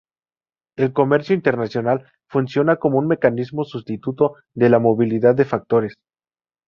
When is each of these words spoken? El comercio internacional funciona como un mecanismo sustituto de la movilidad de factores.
El 0.77 0.93
comercio 0.93 1.35
internacional 1.35 2.11
funciona 2.27 2.77
como 2.77 2.97
un 2.97 3.05
mecanismo 3.05 3.65
sustituto 3.65 4.33
de 4.55 4.69
la 4.71 4.79
movilidad 4.79 5.35
de 5.35 5.45
factores. 5.45 5.99